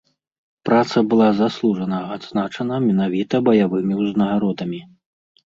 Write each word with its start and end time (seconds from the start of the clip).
Праца 0.69 1.03
была 1.11 1.27
заслужана 1.41 1.99
адзначана 2.15 2.81
менавіта 2.87 3.43
баявымі 3.51 4.01
ўзнагародамі. 4.01 4.83